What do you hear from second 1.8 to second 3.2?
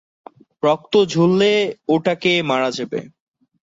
ওটাকে মারা যাবে।